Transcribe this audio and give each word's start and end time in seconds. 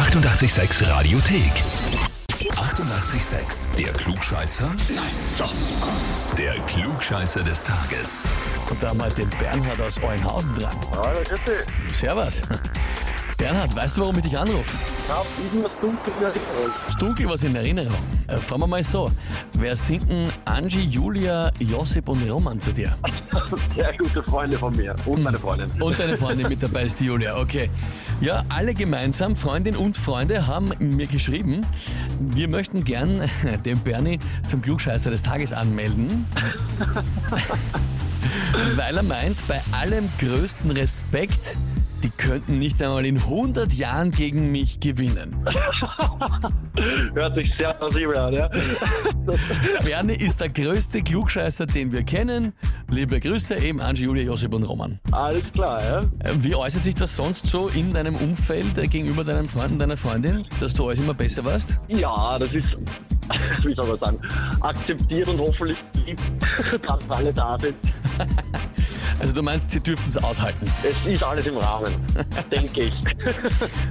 886 0.00 0.88
Radiothek. 0.88 1.52
88,6. 2.38 3.76
Der 3.76 3.92
Klugscheißer? 3.92 4.64
Nein, 4.94 5.04
doch. 5.36 5.52
Der 6.38 6.54
Klugscheißer 6.60 7.42
des 7.42 7.62
Tages. 7.62 8.22
Und 8.70 8.82
da 8.82 8.88
haben 8.88 8.98
wir 8.98 9.10
den 9.10 9.28
Bernhard 9.28 9.78
aus 9.78 10.02
Eulenhausen 10.02 10.54
dran. 10.54 10.74
Hallo, 10.92 11.20
grüß 11.22 11.98
Servus. 12.00 12.40
Bernhard, 13.40 13.74
weißt 13.74 13.96
du, 13.96 14.02
warum 14.02 14.18
ich 14.18 14.24
dich 14.24 14.38
anrufe? 14.38 14.76
Ich 14.98 15.10
habe 15.10 15.26
irgendwas 15.42 15.80
dunkel 15.80 16.12
in 16.18 16.24
Erinnerung. 16.24 16.72
Ist 16.86 17.00
dunkel 17.00 17.28
was 17.30 17.42
in 17.42 17.56
Erinnerung. 17.56 17.98
Äh, 18.26 18.36
fragen 18.36 18.60
wir 18.60 18.66
mal 18.66 18.84
so. 18.84 19.10
Wer 19.54 19.74
sind 19.76 20.10
denn 20.10 20.28
Angie, 20.44 20.84
Julia, 20.84 21.50
Josip 21.58 22.10
und 22.10 22.30
Roman 22.30 22.60
zu 22.60 22.70
dir? 22.70 22.94
Sehr 23.74 23.96
gute 23.96 24.22
Freunde 24.24 24.58
von 24.58 24.76
mir 24.76 24.94
und 25.06 25.22
meine 25.22 25.38
Freundin. 25.38 25.70
Und 25.80 25.98
deine 25.98 26.18
Freundin 26.18 26.48
mit 26.48 26.62
dabei 26.62 26.82
ist 26.82 27.00
die 27.00 27.06
Julia, 27.06 27.38
okay. 27.38 27.70
Ja, 28.20 28.44
alle 28.50 28.74
gemeinsam, 28.74 29.34
Freundin 29.34 29.74
und 29.74 29.96
Freunde, 29.96 30.46
haben 30.46 30.74
mir 30.78 31.06
geschrieben, 31.06 31.62
wir 32.18 32.46
möchten 32.46 32.84
gern 32.84 33.22
den 33.64 33.78
Bernie 33.78 34.18
zum 34.48 34.60
Klugscheißer 34.60 35.08
des 35.08 35.22
Tages 35.22 35.54
anmelden. 35.54 36.26
weil 38.76 38.98
er 38.98 39.02
meint, 39.02 39.48
bei 39.48 39.62
allem 39.72 40.06
größten 40.18 40.70
Respekt, 40.72 41.56
die 42.02 42.10
könnten 42.10 42.58
nicht 42.58 42.82
einmal 42.82 43.04
in 43.04 43.16
100 43.16 43.72
Jahren 43.72 44.10
gegen 44.10 44.50
mich 44.50 44.80
gewinnen. 44.80 45.44
Hört 47.14 47.34
sich 47.34 47.50
sehr 47.58 47.72
plausibel 47.74 48.16
an, 48.16 48.32
ja? 48.32 48.48
Bernie 49.84 50.14
ist 50.14 50.40
der 50.40 50.48
größte 50.48 51.02
Klugscheißer, 51.02 51.66
den 51.66 51.92
wir 51.92 52.02
kennen. 52.02 52.52
Liebe 52.88 53.20
Grüße, 53.20 53.56
eben 53.56 53.80
Angie, 53.80 54.04
Julia, 54.04 54.24
Josip 54.24 54.54
und 54.54 54.62
Roman. 54.62 54.98
Alles 55.12 55.44
klar, 55.50 55.82
ja? 55.82 55.98
Äh, 55.98 56.34
Wie 56.38 56.54
äußert 56.54 56.84
sich 56.84 56.94
das 56.94 57.14
sonst 57.14 57.46
so 57.46 57.68
in 57.68 57.92
deinem 57.92 58.16
Umfeld 58.16 58.78
äh, 58.78 58.86
gegenüber 58.86 59.24
deinem 59.24 59.48
Freund 59.48 59.72
und 59.72 59.78
deiner 59.78 59.96
Freundin, 59.96 60.46
dass 60.58 60.72
du 60.74 60.86
alles 60.86 61.00
immer 61.00 61.14
besser 61.14 61.44
warst? 61.44 61.80
Ja, 61.88 62.38
das 62.38 62.52
ist, 62.52 62.68
wie 63.64 63.74
soll 63.74 63.88
man 63.88 63.98
sagen, 63.98 64.18
akzeptiert 64.60 65.28
und 65.28 65.38
hoffentlich 65.40 65.78
liebt, 66.06 66.20
dass 66.86 67.10
alle 67.10 67.32
da 67.32 67.58
sind. 67.60 67.76
Also 69.20 69.34
du 69.34 69.42
meinst, 69.42 69.70
sie 69.70 69.80
dürften 69.80 70.06
es 70.08 70.16
aushalten. 70.16 70.66
Es 70.82 71.12
ist 71.12 71.22
alles 71.22 71.46
im 71.46 71.58
Rahmen, 71.58 71.92
denke 72.50 72.84
ich. 72.84 72.94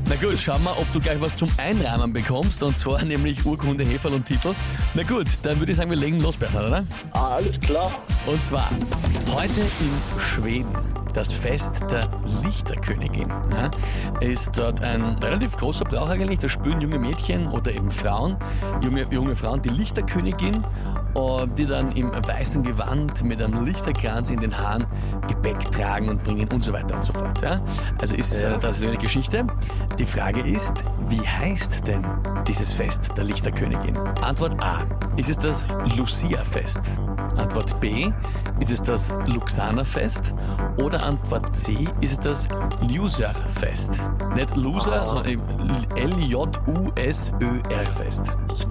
Na 0.09 0.15
gut, 0.15 0.39
schauen 0.39 0.63
wir, 0.63 0.71
ob 0.71 0.91
du 0.91 0.99
gleich 0.99 1.21
was 1.21 1.35
zum 1.35 1.49
Einrahmen 1.57 2.11
bekommst, 2.11 2.63
und 2.63 2.77
zwar 2.77 3.03
nämlich 3.03 3.45
Urkunde, 3.45 3.83
Heferl 3.83 4.13
und 4.13 4.25
Titel. 4.25 4.53
Na 4.95 5.03
gut, 5.03 5.27
dann 5.43 5.59
würde 5.59 5.71
ich 5.71 5.77
sagen, 5.77 5.91
wir 5.91 5.97
legen 5.97 6.19
los, 6.21 6.35
Bernhard, 6.35 6.67
oder? 6.67 6.83
Alles 7.11 7.59
klar. 7.59 7.91
Und 8.25 8.43
zwar 8.43 8.69
heute 9.31 9.61
in 9.61 10.19
Schweden. 10.19 10.75
Das 11.13 11.31
Fest 11.31 11.81
der 11.89 12.07
Lichterkönigin. 12.43 13.27
Ja, 13.51 13.71
ist 14.19 14.57
dort 14.57 14.81
ein 14.81 15.03
relativ 15.21 15.57
großer 15.57 15.83
Brauch 15.85 16.07
eigentlich. 16.09 16.37
Da 16.37 16.47
spüren 16.47 16.81
junge 16.81 16.99
Mädchen 16.99 17.47
oder 17.47 17.71
eben 17.71 17.89
Frauen, 17.89 18.37
junge, 18.81 19.07
junge 19.11 19.35
Frauen, 19.35 19.61
die 19.61 19.69
Lichterkönigin, 19.69 20.63
äh, 21.15 21.47
die 21.57 21.65
dann 21.65 21.91
im 21.93 22.11
weißen 22.11 22.63
Gewand 22.63 23.23
mit 23.23 23.41
einem 23.41 23.65
Lichterkranz 23.65 24.29
in 24.29 24.39
den 24.39 24.57
Haaren 24.57 24.85
Gebäck 25.27 25.71
tragen 25.71 26.09
und 26.09 26.23
bringen 26.23 26.47
und 26.51 26.63
so 26.63 26.73
weiter 26.73 26.95
und 26.95 27.05
so 27.05 27.13
fort. 27.13 27.41
Ja. 27.41 27.61
Also 27.99 28.15
ist 28.15 28.33
es 28.33 28.45
eine 28.45 28.59
traditionelle 28.59 28.97
Geschichte. 28.97 29.45
Die 29.97 30.05
Frage 30.05 30.41
ist, 30.41 30.83
wie 31.07 31.21
heißt 31.21 31.87
denn 31.87 32.05
dieses 32.47 32.73
Fest 32.73 33.11
der 33.17 33.23
Lichterkönigin? 33.25 33.97
Antwort 33.97 34.61
A. 34.63 34.83
Ist 35.17 35.29
es 35.29 35.37
das 35.37 35.67
Lucia-Fest? 35.97 36.81
Antwort 37.37 37.79
B, 37.79 38.11
ist 38.59 38.71
es 38.71 38.81
das 38.81 39.13
Luxaner-Fest? 39.27 40.33
Oder 40.77 41.03
Antwort 41.03 41.55
C, 41.55 41.87
ist 42.01 42.11
es 42.11 42.19
das 42.19 42.49
Loser-Fest? 42.81 43.99
Nicht 44.35 44.55
Loser, 44.57 45.07
sondern 45.07 45.85
L-J-U-S-Ö-R-Fest. 45.95 46.37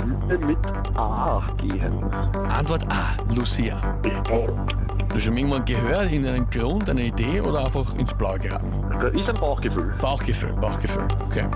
Würde 0.08 0.38
mit 0.38 0.58
A 0.96 1.42
gehen. 1.58 2.02
Antwort 2.50 2.84
A, 2.88 3.16
Lucia. 3.34 3.76
Hast 3.82 5.14
du 5.14 5.20
schon 5.20 5.36
irgendwann 5.36 5.64
gehört, 5.64 6.10
in 6.12 6.26
einen 6.26 6.48
Grund, 6.48 6.88
eine 6.88 7.02
Idee 7.02 7.40
oder 7.40 7.64
einfach 7.64 7.94
ins 7.94 8.14
Blaue 8.14 8.38
geraten? 8.38 8.72
Da 8.90 9.08
ist 9.08 9.28
ein 9.28 9.40
Bauchgefühl. 9.40 9.94
Bauchgefühl, 10.00 10.52
Bauchgefühl, 10.54 11.08
okay. 11.26 11.46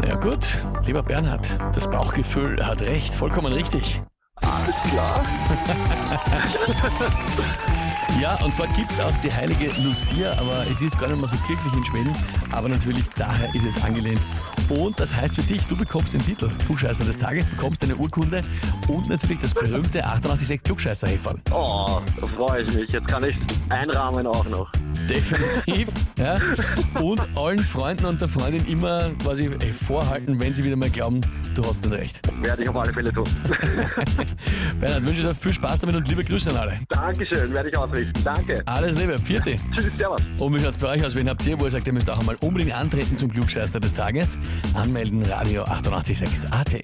Na 0.00 0.08
ja 0.08 0.14
gut, 0.16 0.48
lieber 0.84 1.02
Bernhard, 1.02 1.58
das 1.74 1.90
Bauchgefühl 1.90 2.64
hat 2.64 2.80
recht, 2.82 3.14
vollkommen 3.14 3.52
richtig. 3.52 4.02
Alles 4.36 4.76
klar. 4.90 5.22
Ja, 8.18 8.34
und 8.44 8.54
zwar 8.54 8.66
gibt 8.68 8.90
es 8.90 9.00
auch 9.00 9.12
die 9.22 9.32
heilige 9.32 9.70
Lucia, 9.82 10.32
aber 10.38 10.64
es 10.70 10.80
ist 10.80 10.98
gar 10.98 11.08
nicht 11.08 11.20
mehr 11.20 11.28
so 11.28 11.36
kirchlich 11.46 11.72
in 11.74 11.84
Schweden. 11.84 12.12
Aber 12.52 12.68
natürlich 12.68 13.04
daher 13.16 13.54
ist 13.54 13.64
es 13.64 13.82
angelehnt. 13.84 14.20
Und 14.78 14.98
das 15.00 15.14
heißt 15.14 15.34
für 15.34 15.42
dich, 15.42 15.62
du 15.66 15.76
bekommst 15.76 16.14
den 16.14 16.20
Titel 16.20 16.48
Klugscheißer 16.66 17.04
des 17.04 17.18
Tages, 17.18 17.46
bekommst 17.46 17.82
eine 17.82 17.96
Urkunde 17.96 18.40
und 18.88 19.08
natürlich 19.08 19.40
das 19.40 19.52
berühmte 19.52 20.04
886 20.04 20.62
klugscheißer 20.62 21.08
-Häferl. 21.08 21.38
Oh, 21.50 22.00
da 22.20 22.26
freue 22.26 22.62
ich 22.62 22.74
mich. 22.74 22.92
Jetzt 22.92 23.08
kann 23.08 23.24
ich 23.24 23.36
einrahmen 23.68 24.26
auch 24.26 24.48
noch. 24.48 24.70
Definitiv. 25.08 25.88
ja. 26.18 26.36
Und 27.02 27.20
allen 27.36 27.58
Freunden 27.58 28.06
und 28.06 28.20
der 28.20 28.28
Freundin 28.28 28.64
immer 28.66 29.10
quasi 29.22 29.50
vorhalten, 29.72 30.40
wenn 30.40 30.54
sie 30.54 30.62
wieder 30.62 30.76
mal 30.76 30.90
glauben, 30.90 31.20
du 31.54 31.62
hast 31.64 31.84
nicht 31.84 31.92
recht. 31.92 32.20
Werde 32.42 32.62
ich 32.62 32.68
auf 32.68 32.76
alle 32.76 32.92
Fälle 32.92 33.12
tun. 33.12 33.24
Bernhard, 34.78 35.04
wünsche 35.04 35.22
dir 35.22 35.34
viel 35.34 35.52
Spaß 35.52 35.80
damit 35.80 35.96
und 35.96 36.08
liebe 36.08 36.22
Grüße 36.24 36.50
an 36.50 36.56
alle. 36.56 36.80
Dankeschön, 36.90 37.52
werde 37.54 37.70
ich 37.70 37.76
ausrichten. 37.76 37.99
Danke. 38.24 38.62
Alles 38.66 38.98
Liebe, 38.98 39.18
vierte. 39.18 39.56
Tschüss, 39.74 39.92
servus. 39.96 40.22
Und 40.38 40.54
wie 40.54 40.60
schaut's 40.60 40.78
bei 40.78 40.88
euch 40.88 41.04
aus? 41.04 41.14
Wen 41.14 41.28
habt 41.28 41.44
ihr, 41.46 41.58
wo 41.60 41.64
ihr 41.64 41.70
sagt, 41.70 41.86
ihr 41.86 41.92
müsst 41.92 42.08
auch 42.10 42.18
einmal 42.18 42.36
unbedingt 42.42 42.72
antreten 42.74 43.16
zum 43.16 43.30
Klugscheißer 43.30 43.80
des 43.80 43.94
Tages? 43.94 44.38
Anmelden, 44.74 45.22
Radio 45.24 45.62
886 45.64 46.52
AT. 46.52 46.80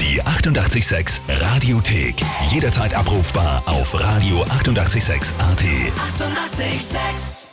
Die 0.00 0.22
88,6 0.22 1.20
Radiothek. 1.28 2.16
Jederzeit 2.50 2.94
abrufbar 2.94 3.62
auf 3.66 3.94
radio886.at. 3.94 5.62
88,6. 5.62 6.64
Eighty-eight, 6.64 6.80
sex. 6.80 7.43